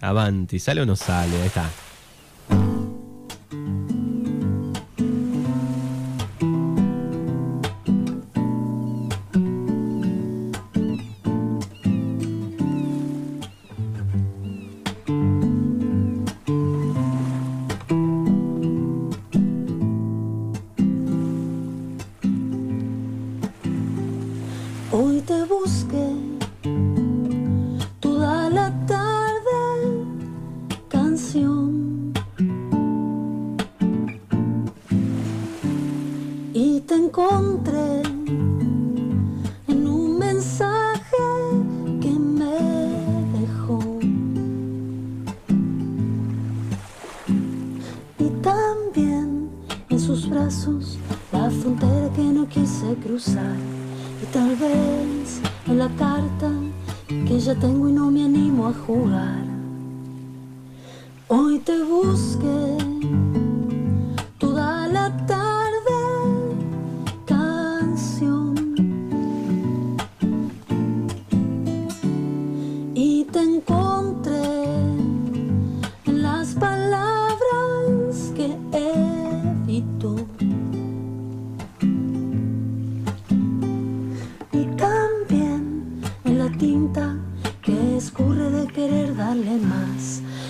Avanti, 0.00 0.58
¿sale 0.58 0.80
o 0.80 0.86
no 0.86 0.96
sale? 0.96 1.36
Ahí 1.36 1.46
está. 1.46 1.70
Brazos 50.32 50.96
la 51.30 51.50
frontera 51.50 52.08
que 52.14 52.22
no 52.22 52.48
quise 52.48 52.94
cruzar. 53.04 53.56
Y 54.22 54.26
tal 54.32 54.56
vez 54.56 55.40
en 55.66 55.78
la 55.78 55.88
carta 55.90 56.50
que 57.06 57.38
ya 57.38 57.54
tengo 57.54 57.88
y 57.88 57.92
no 57.92 58.10
me 58.10 58.24
animo 58.24 58.66
a 58.68 58.72
jugar. 58.72 59.44
Hoy 61.28 61.58
te 61.58 61.82
busqué 61.82 63.41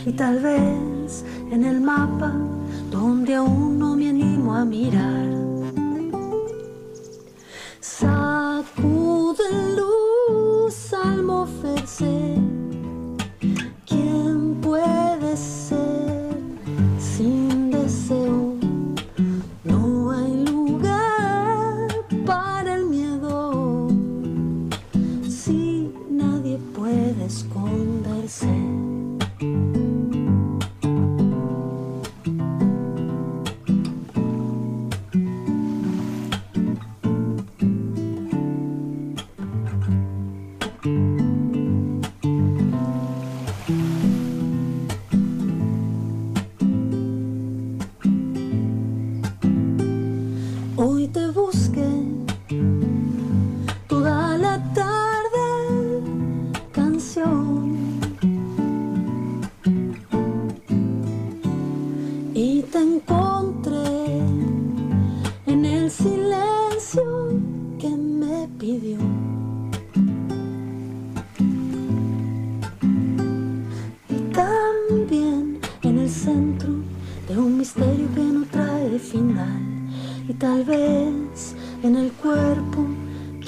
y 0.05 0.13
tal 0.13 0.41
vez 0.41 1.25
en 1.51 1.65
el 1.65 1.81
mapa 1.81 2.33
donde 2.91 3.35
aún 3.35 3.79
no 3.79 3.95
me 3.97 4.09
animo 4.09 4.55
a 4.55 4.65
mirar. 4.65 5.42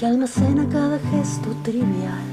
Almacena 0.07 0.67
cada 0.71 0.99
gesto 0.99 1.55
trivial. 1.63 2.25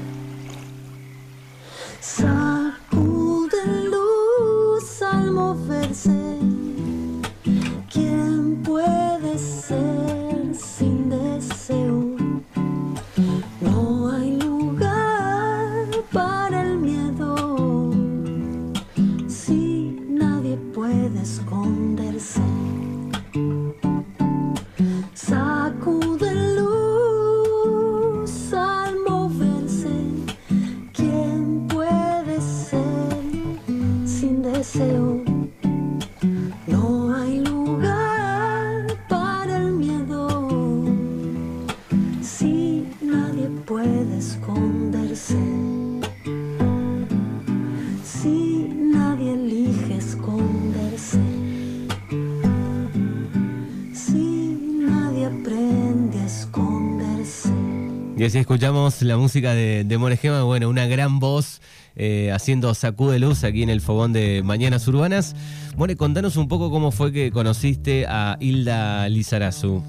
Así 58.32 58.38
escuchamos 58.38 59.02
la 59.02 59.18
música 59.18 59.52
de, 59.52 59.84
de 59.84 59.98
More 59.98 60.16
Gema, 60.16 60.42
bueno, 60.44 60.70
una 60.70 60.86
gran 60.86 61.18
voz 61.18 61.60
eh, 61.96 62.32
haciendo 62.32 62.72
sacude 62.72 63.18
luz 63.18 63.44
aquí 63.44 63.62
en 63.62 63.68
el 63.68 63.82
fogón 63.82 64.14
de 64.14 64.42
Mañanas 64.42 64.88
Urbanas. 64.88 65.36
More, 65.76 65.96
contanos 65.96 66.38
un 66.38 66.48
poco 66.48 66.70
cómo 66.70 66.92
fue 66.92 67.12
que 67.12 67.30
conociste 67.30 68.06
a 68.08 68.38
Hilda 68.40 69.06
Lizarazu. 69.10 69.84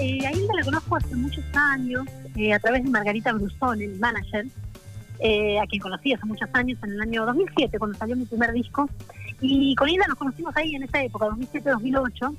Eh, 0.00 0.26
a 0.26 0.32
Hilda 0.32 0.54
la 0.56 0.64
conozco 0.64 0.96
hace 0.96 1.14
muchos 1.14 1.44
años 1.54 2.02
eh, 2.34 2.52
a 2.52 2.58
través 2.58 2.82
de 2.82 2.90
Margarita 2.90 3.32
Brusón, 3.32 3.80
el 3.80 3.96
manager, 4.00 4.46
eh, 5.20 5.60
a 5.60 5.66
quien 5.68 5.80
conocí 5.80 6.14
hace 6.14 6.26
muchos 6.26 6.48
años, 6.52 6.76
en 6.82 6.94
el 6.94 7.00
año 7.00 7.26
2007, 7.26 7.78
cuando 7.78 7.96
salió 7.96 8.16
mi 8.16 8.24
primer 8.24 8.52
disco. 8.54 8.90
Y 9.40 9.72
con 9.76 9.88
Hilda 9.88 10.08
nos 10.08 10.18
conocimos 10.18 10.52
ahí 10.56 10.74
en 10.74 10.82
esa 10.82 11.00
época, 11.00 11.26
2007-2008. 11.26 12.36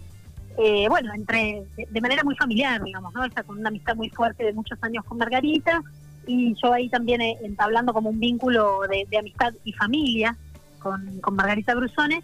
Eh, 0.58 0.88
bueno, 0.90 1.14
entre 1.14 1.64
de, 1.76 1.88
de 1.90 2.02
manera 2.02 2.24
muy 2.24 2.36
familiar, 2.36 2.84
digamos, 2.84 3.14
¿no? 3.14 3.24
O 3.24 3.30
sea, 3.30 3.44
con 3.44 3.60
una 3.60 3.70
amistad 3.70 3.96
muy 3.96 4.10
fuerte 4.10 4.44
de 4.44 4.54
muchos 4.54 4.78
años 4.82 5.04
con 5.06 5.18
Margarita 5.18 5.82
y 6.26 6.56
yo 6.62 6.74
ahí 6.74 6.90
también 6.90 7.22
eh, 7.22 7.38
entablando 7.44 7.94
como 7.94 8.10
un 8.10 8.20
vínculo 8.20 8.82
de, 8.90 9.08
de 9.10 9.18
amistad 9.18 9.54
y 9.64 9.74
familia 9.74 10.36
con, 10.80 11.20
con 11.22 11.36
Margarita 11.36 11.74
Brusone. 11.76 12.22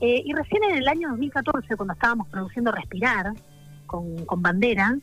Eh, 0.00 0.22
y 0.24 0.32
recién 0.34 0.62
en 0.64 0.76
el 0.76 0.88
año 0.88 1.08
2014, 1.10 1.76
cuando 1.76 1.94
estábamos 1.94 2.28
produciendo 2.28 2.72
Respirar 2.72 3.32
con, 3.86 4.24
con 4.26 4.42
Bandera, 4.42 4.96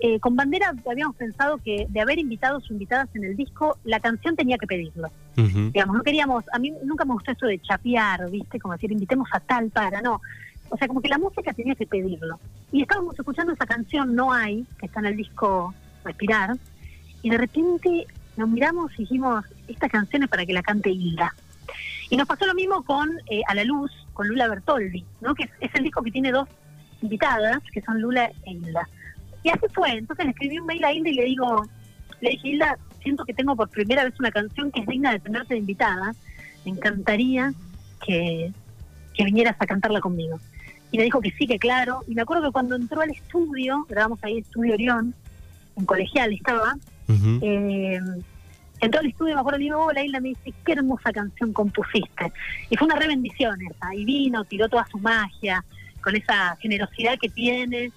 eh, 0.00 0.18
con 0.18 0.34
Bandera 0.34 0.74
habíamos 0.90 1.14
pensado 1.14 1.58
que 1.58 1.86
de 1.88 2.00
haber 2.00 2.18
invitados 2.18 2.68
o 2.68 2.72
invitadas 2.72 3.08
en 3.14 3.22
el 3.22 3.36
disco, 3.36 3.78
la 3.84 4.00
canción 4.00 4.34
tenía 4.34 4.58
que 4.58 4.66
pedirlo. 4.66 5.08
Digamos, 5.36 5.96
no 5.96 6.02
queríamos, 6.02 6.44
a 6.52 6.58
mí 6.58 6.72
nunca 6.82 7.04
me 7.04 7.12
gustó 7.12 7.30
eso 7.30 7.46
de 7.46 7.60
chapear, 7.60 8.28
¿viste? 8.28 8.58
Como 8.58 8.74
decir, 8.74 8.90
invitemos 8.90 9.28
a 9.32 9.38
tal 9.38 9.70
para, 9.70 10.02
no. 10.02 10.20
O 10.72 10.76
sea, 10.78 10.88
como 10.88 11.02
que 11.02 11.08
la 11.10 11.18
música 11.18 11.52
tenía 11.52 11.74
que 11.74 11.86
pedirlo. 11.86 12.40
Y 12.72 12.80
estábamos 12.80 13.14
escuchando 13.18 13.52
esa 13.52 13.66
canción 13.66 14.14
No 14.14 14.32
hay, 14.32 14.64
que 14.78 14.86
está 14.86 15.00
en 15.00 15.06
el 15.06 15.16
disco 15.18 15.74
Respirar, 16.02 16.56
y 17.20 17.28
de 17.28 17.36
repente 17.36 18.06
nos 18.38 18.48
miramos 18.48 18.90
y 18.94 19.02
dijimos, 19.02 19.44
esta 19.68 19.90
canción 19.90 20.22
es 20.22 20.30
para 20.30 20.46
que 20.46 20.54
la 20.54 20.62
cante 20.62 20.88
Hilda. 20.88 21.34
Y 22.08 22.16
nos 22.16 22.26
pasó 22.26 22.46
lo 22.46 22.54
mismo 22.54 22.82
con 22.84 23.10
eh, 23.30 23.42
A 23.48 23.54
la 23.54 23.64
Luz, 23.64 23.92
con 24.14 24.28
Lula 24.28 24.48
Bertoldi, 24.48 25.04
¿no? 25.20 25.34
que 25.34 25.50
es, 25.60 25.74
el 25.74 25.84
disco 25.84 26.02
que 26.02 26.10
tiene 26.10 26.32
dos 26.32 26.48
invitadas, 27.02 27.58
que 27.70 27.82
son 27.82 28.00
Lula 28.00 28.32
e 28.46 28.52
Hilda. 28.52 28.88
Y 29.42 29.50
así 29.50 29.66
fue, 29.74 29.90
entonces 29.92 30.24
le 30.24 30.30
escribí 30.30 30.58
un 30.58 30.66
mail 30.66 30.84
a 30.86 30.92
Hilda 30.94 31.10
y 31.10 31.14
le 31.14 31.24
digo, 31.26 31.66
le 32.22 32.30
dije, 32.30 32.48
Hilda, 32.48 32.78
siento 33.02 33.26
que 33.26 33.34
tengo 33.34 33.54
por 33.54 33.68
primera 33.68 34.04
vez 34.04 34.18
una 34.18 34.30
canción 34.30 34.72
que 34.72 34.80
es 34.80 34.86
digna 34.86 35.12
de 35.12 35.20
tenerte 35.20 35.52
de 35.52 35.60
invitada, 35.60 36.14
me 36.64 36.70
encantaría 36.70 37.52
que, 38.06 38.50
que 39.12 39.24
vinieras 39.26 39.56
a 39.58 39.66
cantarla 39.66 40.00
conmigo. 40.00 40.40
Y 40.92 40.98
me 40.98 41.04
dijo 41.04 41.20
que 41.20 41.30
sí, 41.32 41.46
que 41.46 41.58
claro, 41.58 42.04
y 42.06 42.14
me 42.14 42.22
acuerdo 42.22 42.44
que 42.44 42.52
cuando 42.52 42.76
entró 42.76 43.00
al 43.00 43.10
estudio, 43.10 43.84
grabamos 43.88 44.18
ahí 44.22 44.38
Estudio 44.38 44.74
Orión, 44.74 45.14
en 45.76 45.84
colegial 45.86 46.32
estaba, 46.32 46.76
eh, 47.42 47.98
entró 48.80 49.00
al 49.00 49.06
estudio, 49.06 49.34
me 49.34 49.40
acuerdo, 49.40 49.58
le 49.58 49.64
digo, 49.64 49.78
hola 49.84 50.04
Hilda, 50.04 50.20
me 50.20 50.28
dice, 50.30 50.52
qué 50.64 50.72
hermosa 50.72 51.12
canción 51.12 51.52
compusiste. 51.52 52.32
Y 52.70 52.76
fue 52.76 52.86
una 52.86 52.96
re 52.96 53.08
bendición 53.08 53.56
esa, 53.62 53.94
y 53.94 54.04
vino, 54.04 54.44
tiró 54.44 54.68
toda 54.68 54.86
su 54.90 54.98
magia, 54.98 55.64
con 56.02 56.14
esa 56.14 56.56
generosidad 56.60 57.18
que 57.20 57.28
tiene, 57.28 57.90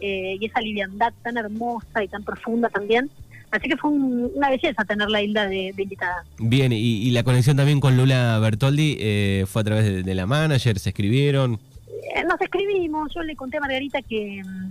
eh, 0.00 0.36
y 0.40 0.44
esa 0.44 0.60
liviandad 0.60 1.12
tan 1.22 1.36
hermosa 1.38 2.02
y 2.04 2.08
tan 2.08 2.22
profunda 2.24 2.68
también. 2.68 3.08
Así 3.50 3.68
que 3.68 3.76
fue 3.76 3.90
un- 3.90 4.30
una 4.34 4.50
belleza 4.50 4.84
tenerla 4.84 5.18
a 5.18 5.22
Hilda 5.22 5.46
de, 5.46 5.72
de 5.76 5.82
invitada. 5.82 6.24
Bien, 6.38 6.72
y, 6.72 6.76
y 6.78 7.10
la 7.12 7.22
conexión 7.22 7.56
también 7.56 7.80
con 7.80 7.96
Lula 7.96 8.38
Bertoldi 8.40 8.96
eh, 8.98 9.44
fue 9.46 9.62
a 9.62 9.64
través 9.64 9.84
de, 9.84 10.02
de 10.02 10.14
la 10.14 10.26
manager, 10.26 10.78
se 10.78 10.88
escribieron. 10.90 11.60
Eh, 12.02 12.24
nos 12.24 12.40
escribimos, 12.40 13.12
yo 13.14 13.22
le 13.22 13.36
conté 13.36 13.58
a 13.58 13.60
Margarita 13.60 14.02
que, 14.02 14.42
mm, 14.44 14.70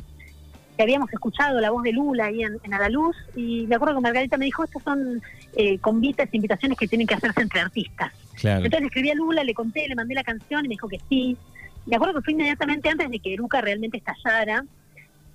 que 0.77 0.83
habíamos 0.83 1.11
escuchado 1.13 1.59
la 1.59 1.69
voz 1.71 1.83
de 1.83 1.93
Lula 1.93 2.25
ahí 2.25 2.43
en, 2.43 2.57
en 2.63 2.73
A 2.73 2.79
la 2.79 2.89
Luz, 2.89 3.15
y 3.35 3.65
me 3.67 3.75
acuerdo 3.75 3.95
que 3.95 4.01
Margarita 4.01 4.38
me 4.38 4.45
dijo, 4.45 4.63
estos 4.63 4.83
son 4.83 5.21
eh, 5.55 5.77
convites, 5.79 6.29
invitaciones 6.33 6.77
que 6.77 6.88
tienen 6.88 7.07
que 7.07 7.15
hacerse 7.15 7.41
entre 7.41 7.59
artistas. 7.61 8.11
Claro. 8.35 8.57
Entonces 8.65 8.81
le 8.81 8.88
escribí 8.88 9.09
a 9.11 9.15
Lula, 9.15 9.43
le 9.43 9.53
conté, 9.53 9.88
le 9.88 9.95
mandé 9.95 10.15
la 10.15 10.23
canción 10.23 10.65
y 10.65 10.67
me 10.69 10.73
dijo 10.73 10.88
que 10.88 11.00
sí. 11.09 11.38
Me 11.85 11.95
acuerdo 11.95 12.15
que 12.15 12.21
fue 12.21 12.33
inmediatamente 12.33 12.89
antes 12.89 13.09
de 13.09 13.19
que 13.19 13.33
Eruca 13.33 13.59
realmente 13.61 13.97
estallara. 13.97 14.63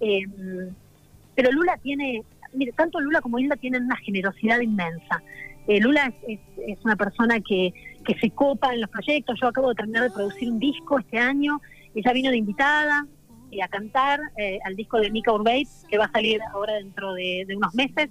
Eh, 0.01 0.23
pero 1.35 1.51
Lula 1.53 1.79
tiene, 1.83 2.23
mire, 2.53 2.73
tanto 2.73 3.01
Lula 3.01 3.21
como 3.21 3.39
Hilda 3.39 3.57
tienen 3.57 3.85
una 3.85 3.97
generosidad 3.97 4.61
inmensa. 4.61 5.23
Eh, 5.69 5.81
Lula 5.81 6.13
es, 6.27 6.39
es- 6.41 6.79
es 6.79 6.85
una 6.85 6.97
persona 6.97 7.41
que, 7.41 7.73
que 8.05 8.15
se 8.19 8.31
copa 8.31 8.73
en 8.75 8.81
los 8.81 8.91
proyectos. 8.91 9.39
Yo 9.41 9.49
acabo 9.49 9.69
de 9.71 9.75
terminar 9.75 10.05
de 10.05 10.11
producir 10.11 10.51
un 10.51 10.59
disco 10.59 10.99
este 10.99 11.19
año. 11.19 11.61
Ella 11.97 12.13
vino 12.13 12.31
de 12.31 12.37
invitada 12.37 13.07
eh, 13.51 13.63
a 13.63 13.69
cantar 13.69 14.21
eh, 14.37 14.59
al 14.65 14.77
disco 14.77 14.99
de 15.01 15.11
Mika 15.11 15.33
Urbate, 15.33 15.67
que 15.89 15.97
va 15.97 16.05
a 16.05 16.13
salir 16.13 16.41
ahora 16.53 16.75
dentro 16.75 17.15
de, 17.15 17.47
unos 17.57 17.75
meses. 17.75 18.11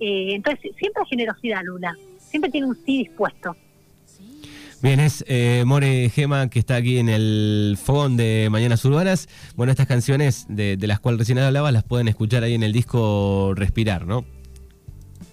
Eh, 0.00 0.34
entonces, 0.34 0.70
siempre 0.78 1.02
generosidad, 1.10 1.62
Lula. 1.64 1.96
Siempre 2.18 2.50
tiene 2.50 2.68
un 2.68 2.76
sí 2.76 2.98
dispuesto. 2.98 3.56
Bien, 4.80 5.00
es 5.00 5.24
eh, 5.26 5.64
More 5.66 6.08
Gema 6.10 6.48
que 6.48 6.60
está 6.60 6.76
aquí 6.76 6.98
en 6.98 7.08
el 7.08 7.76
fogón 7.82 8.16
de 8.16 8.48
Mañanas 8.48 8.84
Urbanas. 8.84 9.28
Bueno, 9.56 9.72
estas 9.72 9.88
canciones 9.88 10.46
de, 10.48 10.76
de 10.76 10.86
las 10.86 11.00
cuales 11.00 11.18
recién 11.18 11.38
hablaba 11.38 11.72
las 11.72 11.82
pueden 11.82 12.06
escuchar 12.06 12.44
ahí 12.44 12.54
en 12.54 12.62
el 12.62 12.72
disco 12.72 13.54
Respirar, 13.56 14.06
¿no? 14.06 14.24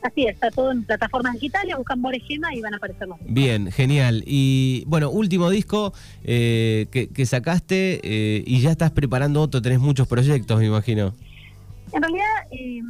Así 0.06 0.28
es, 0.28 0.36
está 0.36 0.52
todo 0.52 0.72
en 0.72 0.84
plataformas 0.84 1.34
digitales, 1.34 1.76
buscan 1.76 2.00
More 2.00 2.20
Gema 2.20 2.54
y 2.54 2.62
van 2.62 2.76
a 2.76 2.78
aparecer 2.78 3.08
los 3.08 3.18
Bien, 3.22 3.72
genial. 3.72 4.24
Y 4.28 4.84
bueno, 4.86 5.10
último 5.10 5.50
disco 5.50 5.94
eh, 6.24 6.86
que, 6.92 7.10
que 7.10 7.26
sacaste 7.26 8.02
eh, 8.04 8.44
y 8.46 8.62
ya 8.62 8.70
estás 8.70 8.92
preparando 8.92 9.42
otro, 9.42 9.64
tenés 9.64 9.80
muchos 9.80 10.08
proyectos, 10.08 10.60
me 10.60 10.68
imagino. 10.68 11.16
En 11.92 12.04
realidad, 12.04 12.26
eh, 12.52 12.82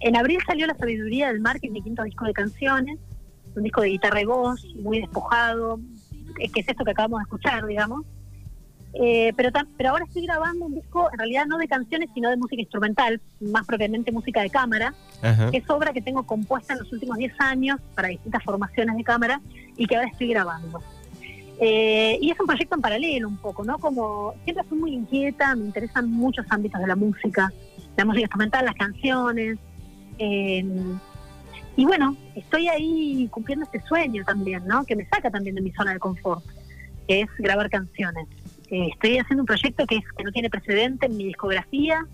en 0.00 0.16
abril 0.16 0.40
salió 0.44 0.66
La 0.66 0.74
Sabiduría 0.74 1.28
del 1.28 1.38
Mar, 1.38 1.60
que 1.60 1.68
es 1.68 1.72
mi 1.72 1.80
quinto 1.80 2.02
disco 2.02 2.24
de 2.24 2.32
canciones, 2.32 2.98
un 3.54 3.62
disco 3.62 3.82
de 3.82 3.90
guitarra 3.90 4.22
y 4.22 4.24
voz, 4.24 4.64
muy 4.82 5.00
despojado, 5.00 5.78
que 6.52 6.60
es 6.60 6.68
esto 6.68 6.84
que 6.84 6.90
acabamos 6.90 7.20
de 7.20 7.22
escuchar, 7.22 7.66
digamos. 7.66 8.04
Eh, 8.92 9.32
pero, 9.36 9.50
pero 9.76 9.90
ahora 9.90 10.04
estoy 10.04 10.26
grabando 10.26 10.66
un 10.66 10.74
disco, 10.74 11.08
en 11.12 11.18
realidad 11.18 11.46
no 11.46 11.58
de 11.58 11.68
canciones, 11.68 12.10
sino 12.12 12.28
de 12.28 12.36
música 12.36 12.60
instrumental, 12.60 13.20
más 13.40 13.64
propiamente 13.66 14.10
música 14.10 14.42
de 14.42 14.50
cámara, 14.50 14.94
que 15.50 15.58
es 15.58 15.70
obra 15.70 15.92
que 15.92 16.02
tengo 16.02 16.24
compuesta 16.24 16.72
en 16.72 16.80
los 16.80 16.92
últimos 16.92 17.16
10 17.16 17.32
años 17.38 17.80
para 17.94 18.08
distintas 18.08 18.42
formaciones 18.42 18.96
de 18.96 19.04
cámara 19.04 19.40
y 19.76 19.86
que 19.86 19.96
ahora 19.96 20.08
estoy 20.08 20.28
grabando. 20.28 20.82
Eh, 21.62 22.18
y 22.20 22.30
es 22.30 22.40
un 22.40 22.46
proyecto 22.46 22.74
en 22.74 22.80
paralelo 22.80 23.28
un 23.28 23.36
poco, 23.36 23.64
¿no? 23.64 23.78
Como 23.78 24.34
siempre 24.44 24.64
soy 24.68 24.78
muy 24.78 24.94
inquieta, 24.94 25.54
me 25.54 25.66
interesan 25.66 26.10
muchos 26.10 26.46
ámbitos 26.48 26.80
de 26.80 26.86
la 26.86 26.96
música, 26.96 27.52
la 27.96 28.04
música 28.04 28.22
instrumental, 28.22 28.64
las 28.64 28.74
canciones. 28.74 29.58
Eh, 30.18 30.64
y 31.76 31.84
bueno, 31.84 32.16
estoy 32.34 32.68
ahí 32.68 33.28
cumpliendo 33.30 33.64
este 33.64 33.80
sueño 33.82 34.24
también, 34.24 34.66
¿no? 34.66 34.84
Que 34.84 34.96
me 34.96 35.06
saca 35.06 35.30
también 35.30 35.54
de 35.54 35.60
mi 35.60 35.70
zona 35.72 35.92
de 35.92 35.98
confort, 35.98 36.42
que 37.06 37.22
es 37.22 37.28
grabar 37.38 37.68
canciones. 37.68 38.26
Eh, 38.70 38.88
estoy 38.92 39.18
haciendo 39.18 39.42
un 39.42 39.46
proyecto 39.46 39.86
que, 39.86 39.96
es, 39.96 40.04
que 40.16 40.24
no 40.24 40.30
tiene 40.32 40.48
precedente 40.48 41.06
en 41.06 41.16
mi 41.16 41.24
discografía 41.24 42.06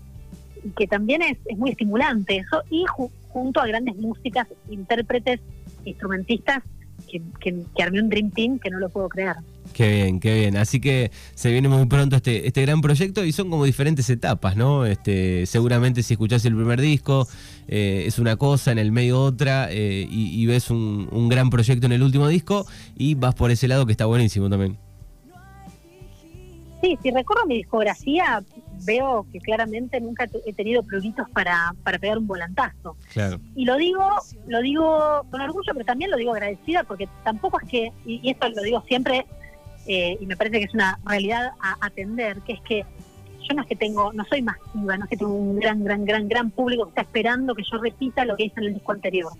y 0.63 0.69
que 0.71 0.87
también 0.87 1.21
es, 1.21 1.37
muy 1.57 1.71
estimulante 1.71 2.37
eso, 2.37 2.63
y 2.69 2.85
junto 3.27 3.61
a 3.61 3.67
grandes 3.67 3.95
músicas, 3.97 4.47
intérpretes, 4.69 5.39
instrumentistas 5.85 6.63
que, 7.07 7.21
que, 7.39 7.83
armé 7.83 8.01
un 8.01 8.09
Dream 8.09 8.31
Team 8.31 8.59
que 8.59 8.71
no 8.71 8.79
lo 8.79 8.89
puedo 8.89 9.07
creer. 9.07 9.35
Qué 9.73 9.87
bien, 9.87 10.19
qué 10.19 10.33
bien. 10.33 10.57
Así 10.57 10.79
que 10.79 11.11
se 11.35 11.51
viene 11.51 11.69
muy 11.69 11.85
pronto 11.85 12.15
este, 12.15 12.47
este 12.47 12.63
gran 12.63 12.81
proyecto 12.81 13.23
y 13.23 13.31
son 13.31 13.49
como 13.49 13.65
diferentes 13.65 14.09
etapas, 14.09 14.57
¿no? 14.57 14.85
Este, 14.85 15.45
seguramente 15.45 16.01
si 16.01 16.15
escuchás 16.15 16.43
el 16.45 16.55
primer 16.55 16.81
disco 16.81 17.27
eh, 17.67 18.05
es 18.07 18.17
una 18.17 18.35
cosa, 18.35 18.71
en 18.71 18.79
el 18.79 18.91
medio 18.91 19.21
otra, 19.21 19.67
eh, 19.69 20.07
y, 20.09 20.45
ves 20.47 20.71
un, 20.71 21.07
un, 21.11 21.29
gran 21.29 21.49
proyecto 21.51 21.85
en 21.85 21.91
el 21.91 22.01
último 22.01 22.27
disco 22.27 22.65
y 22.95 23.13
vas 23.13 23.35
por 23.35 23.51
ese 23.51 23.67
lado 23.67 23.85
que 23.85 23.91
está 23.91 24.07
buenísimo 24.07 24.49
también. 24.49 24.86
Sí, 26.87 26.97
si 27.03 27.11
recorro 27.11 27.45
mi 27.45 27.57
discografía, 27.57 28.41
veo 28.85 29.25
que 29.29 29.39
claramente 29.39 29.99
nunca 29.99 30.25
he 30.45 30.53
tenido 30.53 30.83
pruebitos 30.83 31.29
para, 31.31 31.75
para 31.83 31.99
pegar 31.99 32.17
un 32.17 32.27
volantazo. 32.27 32.95
Y 33.55 33.65
lo 33.65 33.75
digo, 33.75 34.09
lo 34.47 34.61
digo 34.61 35.25
con 35.29 35.41
orgullo, 35.41 35.73
pero 35.73 35.83
también 35.83 36.11
lo 36.11 36.15
digo 36.15 36.31
agradecida, 36.31 36.85
porque 36.85 37.09
tampoco 37.25 37.59
es 37.59 37.67
que, 37.67 37.91
y, 38.05 38.29
esto 38.29 38.47
lo 38.47 38.61
digo 38.61 38.81
siempre, 38.87 39.25
eh, 39.85 40.17
y 40.17 40.25
me 40.25 40.37
parece 40.37 40.59
que 40.59 40.63
es 40.63 40.73
una 40.73 40.97
realidad 41.05 41.51
a 41.59 41.75
atender, 41.85 42.37
que 42.43 42.53
es 42.53 42.61
que 42.61 42.85
yo 43.41 43.53
no 43.53 43.63
es 43.63 43.67
que 43.67 43.75
tengo, 43.75 44.13
no 44.13 44.23
soy 44.23 44.41
masiva, 44.41 44.95
no 44.97 45.03
es 45.03 45.09
que 45.09 45.17
tengo 45.17 45.33
un 45.33 45.59
gran, 45.59 45.83
gran, 45.83 46.05
gran, 46.05 46.29
gran 46.29 46.51
público 46.51 46.85
que 46.85 46.89
está 46.91 47.01
esperando 47.01 47.53
que 47.53 47.63
yo 47.69 47.79
repita 47.79 48.23
lo 48.23 48.37
que 48.37 48.45
hice 48.45 48.61
en 48.61 48.67
el 48.67 48.73
disco 48.75 48.93
anterior. 48.93 49.33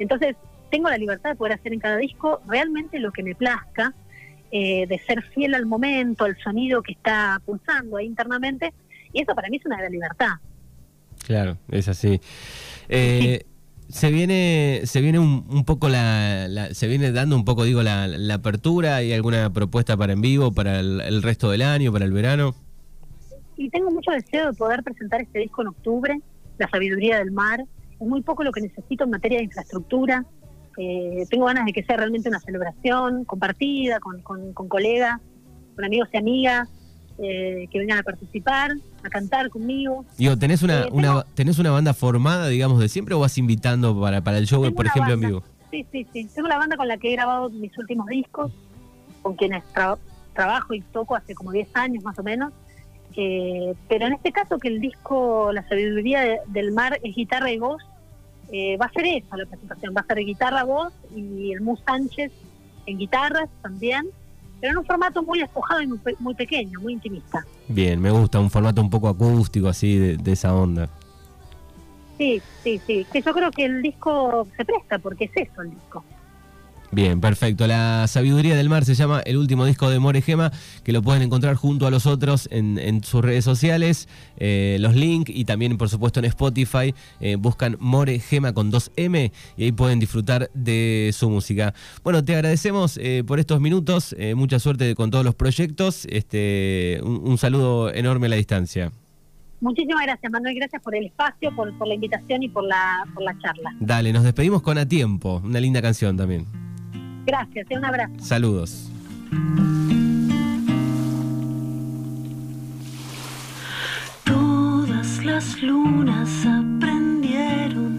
Entonces, 0.00 0.34
tengo 0.68 0.88
la 0.88 0.98
libertad 0.98 1.30
de 1.30 1.36
poder 1.36 1.52
hacer 1.52 1.72
en 1.72 1.78
cada 1.78 1.96
disco 1.96 2.40
realmente 2.48 2.98
lo 2.98 3.12
que 3.12 3.22
me 3.22 3.36
plazca, 3.36 3.94
eh, 4.50 4.86
de 4.86 4.98
ser 5.00 5.22
fiel 5.34 5.54
al 5.54 5.66
momento, 5.66 6.24
al 6.24 6.36
sonido 6.38 6.82
que 6.82 6.92
está 6.92 7.40
pulsando 7.44 7.96
ahí 7.96 8.06
internamente, 8.06 8.72
y 9.12 9.22
eso 9.22 9.34
para 9.34 9.48
mí 9.48 9.56
es 9.56 9.66
una 9.66 9.78
gran 9.78 9.92
libertad. 9.92 10.32
Claro, 11.26 11.58
es 11.70 11.88
así. 11.88 12.20
Eh, 12.88 13.44
se 13.88 14.10
viene, 14.10 14.82
se 14.84 15.00
viene 15.00 15.18
un, 15.18 15.64
poco 15.64 15.88
la, 15.88 16.68
se 16.72 16.86
viene 16.86 17.10
dando 17.10 17.36
un 17.36 17.44
poco, 17.44 17.64
digo, 17.64 17.82
la, 17.82 18.34
apertura. 18.34 18.96
¿Hay 18.96 19.12
alguna 19.12 19.52
propuesta 19.52 19.96
para 19.96 20.12
en 20.12 20.20
vivo, 20.20 20.52
para 20.52 20.80
el, 20.80 21.22
resto 21.22 21.50
del 21.50 21.62
año, 21.62 21.92
para 21.92 22.04
el 22.04 22.12
verano? 22.12 22.54
Y 23.56 23.70
tengo 23.70 23.90
mucho 23.90 24.10
deseo 24.10 24.52
de 24.52 24.56
poder 24.56 24.82
presentar 24.82 25.20
este 25.20 25.40
disco 25.40 25.62
en 25.62 25.68
octubre, 25.68 26.20
La 26.58 26.68
Sabiduría 26.68 27.18
del 27.18 27.32
Mar. 27.32 27.64
Es 27.92 28.06
muy 28.06 28.22
poco 28.22 28.44
lo 28.44 28.52
que 28.52 28.60
necesito 28.60 29.04
en 29.04 29.10
materia 29.10 29.38
de 29.38 29.44
infraestructura. 29.44 30.24
Eh, 30.80 31.26
tengo 31.28 31.46
ganas 31.46 31.66
de 31.66 31.72
que 31.72 31.82
sea 31.82 31.96
realmente 31.96 32.28
una 32.28 32.38
celebración 32.38 33.24
compartida 33.24 33.98
con, 33.98 34.22
con, 34.22 34.52
colegas, 34.68 35.20
con 35.74 35.84
amigos 35.84 36.08
y 36.12 36.16
amigas, 36.16 36.68
eh, 37.18 37.66
que 37.72 37.80
vengan 37.80 37.98
a 37.98 38.02
participar, 38.04 38.70
a 39.02 39.08
cantar 39.08 39.50
conmigo. 39.50 40.04
Digo, 40.16 40.36
¿tenés 40.36 40.62
una, 40.62 40.84
eh, 40.84 40.88
una, 40.92 41.24
¿tenés 41.34 41.58
una 41.58 41.72
banda 41.72 41.94
formada, 41.94 42.46
digamos, 42.46 42.78
de 42.78 42.88
siempre 42.88 43.16
o 43.16 43.18
vas 43.18 43.36
invitando 43.38 44.00
para, 44.00 44.22
para 44.22 44.38
el 44.38 44.46
show, 44.46 44.72
por 44.72 44.86
ejemplo, 44.86 45.14
en 45.14 45.20
vivo? 45.20 45.42
Sí, 45.72 45.84
sí, 45.90 46.06
sí. 46.12 46.28
Tengo 46.32 46.46
la 46.46 46.58
banda 46.58 46.76
con 46.76 46.86
la 46.86 46.96
que 46.96 47.08
he 47.08 47.16
grabado 47.16 47.50
mis 47.50 47.76
últimos 47.76 48.06
discos, 48.06 48.52
con 49.22 49.34
quienes 49.34 49.64
trabajo 50.32 50.74
y 50.74 50.80
toco 50.80 51.16
hace 51.16 51.34
como 51.34 51.50
10 51.50 51.68
años 51.74 52.04
más 52.04 52.16
o 52.20 52.22
menos. 52.22 52.52
pero 53.88 54.06
en 54.06 54.12
este 54.12 54.30
caso 54.30 54.58
que 54.58 54.68
el 54.68 54.80
disco 54.80 55.50
La 55.52 55.68
Sabiduría 55.68 56.38
del 56.46 56.70
Mar 56.70 57.00
es 57.02 57.16
guitarra 57.16 57.50
y 57.50 57.58
voz, 57.58 57.82
eh, 58.50 58.76
va 58.76 58.86
a 58.86 58.92
ser 58.92 59.06
esa 59.06 59.36
la 59.36 59.46
presentación, 59.46 59.94
va 59.96 60.00
a 60.02 60.06
ser 60.06 60.18
guitarra, 60.18 60.64
voz 60.64 60.92
y 61.14 61.52
el 61.52 61.60
Mus 61.60 61.80
Sánchez 61.86 62.32
en 62.86 62.98
guitarras 62.98 63.48
también, 63.62 64.06
pero 64.60 64.72
en 64.72 64.78
un 64.78 64.84
formato 64.84 65.22
muy 65.22 65.40
despojado 65.40 65.82
y 65.82 65.86
muy, 66.18 66.34
pequeño, 66.34 66.80
muy 66.80 66.94
intimista. 66.94 67.44
Bien, 67.68 68.00
me 68.00 68.10
gusta, 68.10 68.40
un 68.40 68.50
formato 68.50 68.80
un 68.80 68.90
poco 68.90 69.08
acústico 69.08 69.68
así 69.68 70.16
de 70.16 70.32
esa 70.32 70.54
onda. 70.54 70.88
Sí, 72.18 72.42
sí, 72.64 72.80
sí, 72.84 73.06
que 73.12 73.22
yo 73.22 73.32
creo 73.32 73.50
que 73.52 73.64
el 73.64 73.80
disco 73.80 74.48
se 74.56 74.64
presta 74.64 74.98
porque 74.98 75.26
es 75.26 75.48
eso 75.48 75.62
el 75.62 75.70
disco. 75.70 76.04
Bien, 76.90 77.20
perfecto. 77.20 77.66
La 77.66 78.06
Sabiduría 78.08 78.56
del 78.56 78.70
Mar 78.70 78.84
se 78.84 78.94
llama 78.94 79.20
el 79.26 79.36
último 79.36 79.66
disco 79.66 79.90
de 79.90 79.98
More 79.98 80.22
Gema, 80.22 80.50
que 80.84 80.92
lo 80.92 81.02
pueden 81.02 81.22
encontrar 81.22 81.54
junto 81.54 81.86
a 81.86 81.90
los 81.90 82.06
otros 82.06 82.48
en, 82.50 83.04
sus 83.04 83.22
redes 83.22 83.44
sociales, 83.44 84.08
eh, 84.38 84.78
los 84.80 84.94
links 84.94 85.30
y 85.34 85.44
también, 85.44 85.76
por 85.76 85.90
supuesto, 85.90 86.20
en 86.20 86.26
Spotify. 86.26 86.94
Eh, 87.20 87.36
buscan 87.36 87.76
More 87.78 88.18
Gema 88.18 88.54
con 88.54 88.72
2M 88.72 89.32
y 89.58 89.64
ahí 89.64 89.72
pueden 89.72 89.98
disfrutar 89.98 90.50
de 90.54 91.10
su 91.12 91.28
música. 91.28 91.74
Bueno, 92.02 92.24
te 92.24 92.34
agradecemos 92.34 92.98
eh, 93.02 93.22
por 93.26 93.38
estos 93.38 93.60
minutos. 93.60 94.16
mucha 94.34 94.58
suerte 94.58 94.94
con 94.94 95.10
todos 95.10 95.24
los 95.24 95.34
proyectos. 95.34 96.06
Este, 96.06 97.00
un, 97.02 97.36
saludo 97.36 97.92
enorme 97.92 98.26
a 98.26 98.30
la 98.30 98.36
distancia. 98.36 98.92
Muchísimas 99.60 100.04
gracias, 100.04 100.32
Manuel. 100.32 100.54
Gracias 100.54 100.82
por 100.82 100.94
el 100.94 101.06
espacio, 101.06 101.54
por, 101.54 101.76
por 101.76 101.86
la 101.86 101.94
invitación 101.94 102.42
y 102.42 102.48
por 102.48 102.64
la, 102.64 103.04
por 103.12 103.22
la 103.22 103.38
charla. 103.40 103.74
Dale, 103.78 104.12
nos 104.12 104.22
despedimos 104.22 104.62
con 104.62 104.78
A 104.78 104.88
Tiempo, 104.88 105.42
una 105.44 105.60
linda 105.60 105.82
canción 105.82 106.16
también. 106.16 106.46
Gracias, 107.28 107.66
un 107.70 107.84
abrazo. 107.84 108.14
Saludos. 108.20 108.90
Todas 114.24 115.22
las 115.22 115.62
lunas 115.62 116.30
aprendieron 116.46 117.98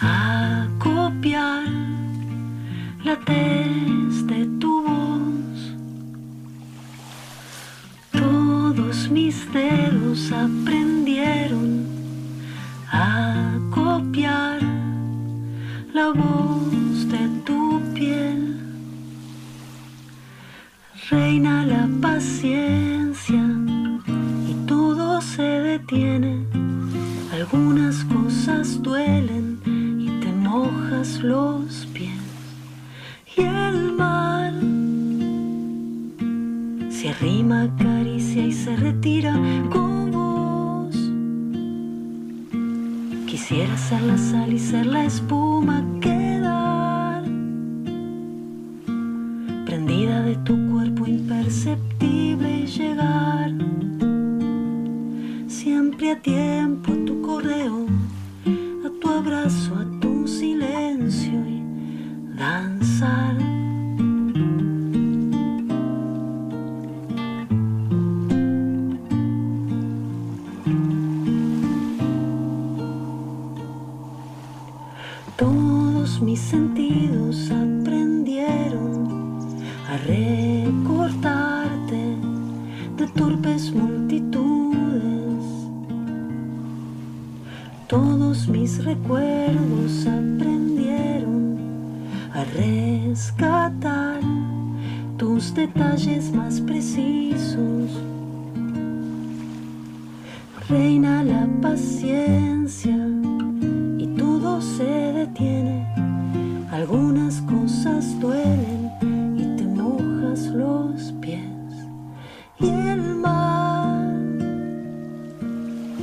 a 0.00 0.66
copiar 0.78 1.64
la 3.04 3.16
tez 3.16 4.26
de 4.26 4.46
tu 4.60 4.82
voz. 4.82 5.74
Todos 8.12 9.10
mis 9.10 9.52
dedos 9.52 10.32
aprendieron 10.32 11.84
a 12.90 13.58
copiar 13.70 14.62
la 15.92 16.12
voz 16.12 17.08
de 17.08 17.28
tu 17.44 17.65
piel. 17.96 18.56
Reina 21.10 21.64
la 21.64 21.88
paciencia 22.00 23.42
y 24.50 24.54
todo 24.66 25.20
se 25.20 25.42
detiene. 25.42 26.44
Algunas 27.32 28.04
cosas 28.04 28.82
duelen 28.82 29.60
y 29.98 30.08
te 30.20 30.32
mojas 30.32 31.20
los 31.22 31.86
pies. 31.94 32.20
Y 33.36 33.42
el 33.42 33.92
mal 33.92 34.56
se 36.90 37.10
arrima, 37.10 37.62
acaricia 37.62 38.46
y 38.46 38.52
se 38.52 38.76
retira 38.76 39.34
con 39.70 40.10
vos. 40.10 40.96
Quisiera 43.26 43.76
ser 43.76 44.02
la 44.02 44.18
sal 44.18 44.52
y 44.52 44.58
ser 44.58 44.86
la 44.86 45.04
espuma 45.04 45.84
quedar 46.00 46.15
imperceptible 51.66 52.66
llegar 52.66 53.50
siempre 55.48 56.12
a 56.12 56.22
tiempo 56.22 56.95
rescatar 92.66 94.20
tus 95.16 95.54
detalles 95.54 96.32
más 96.32 96.60
precisos. 96.60 97.90
Reina 100.68 101.22
la 101.22 101.46
paciencia 101.62 102.96
y 103.98 104.06
todo 104.18 104.60
se 104.60 104.84
detiene. 104.84 105.86
Algunas 106.70 107.40
cosas 107.42 108.18
duelen 108.20 108.90
y 109.36 109.56
te 109.56 109.64
mojas 109.64 110.46
los 110.46 111.12
pies. 111.20 111.40
Y 112.58 112.68
el 112.68 113.14
mar 113.14 114.14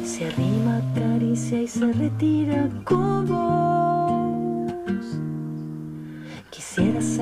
se 0.04 0.28
arrima, 0.28 0.78
acaricia 0.78 1.62
y 1.62 1.68
se 1.68 1.92
retira 1.94 2.70
con 2.86 3.28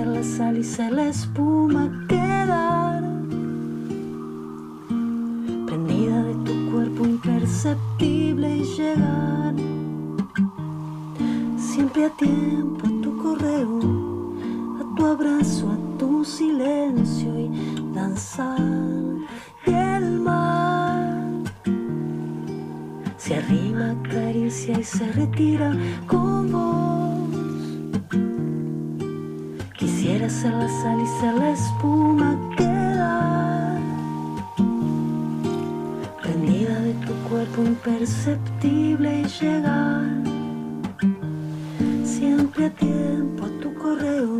la 0.07 0.23
sal 0.23 0.57
y 0.57 0.63
ser 0.63 0.91
la 0.93 1.07
espuma, 1.07 2.05
quedar 2.07 3.03
prendida 5.67 6.23
de 6.23 6.33
tu 6.45 6.71
cuerpo 6.71 7.05
imperceptible 7.05 8.57
y 8.57 8.63
llegar 8.63 9.53
siempre 11.57 12.05
a 12.05 12.09
tiempo 12.09 12.87
a 12.87 13.01
tu 13.01 13.17
correo, 13.17 13.79
a 14.79 14.95
tu 14.95 15.05
abrazo, 15.05 15.71
a 15.71 15.97
tu 15.97 16.25
silencio 16.25 17.39
y 17.39 17.93
danzar. 17.93 18.59
Y 19.65 19.71
el 19.71 20.19
mar 20.19 21.43
se 23.17 23.35
arrima, 23.35 23.91
acaricia 23.91 24.79
y 24.79 24.83
se 24.83 25.11
retira 25.11 25.75
con 26.07 26.51
vos. 26.51 26.90
Quisiera 30.21 30.39
ser 30.39 30.53
la 30.53 30.69
sal 30.69 31.01
y 31.01 31.07
ser 31.19 31.33
la 31.33 31.49
espuma, 31.49 32.39
quedar 32.55 33.79
prendida 36.21 36.79
de 36.79 36.93
tu 37.05 37.13
cuerpo 37.27 37.63
imperceptible 37.63 39.21
y 39.21 39.25
llegar 39.25 40.03
siempre 42.03 42.65
a 42.65 42.69
tiempo 42.69 43.45
a 43.45 43.61
tu 43.61 43.73
correo, 43.73 44.37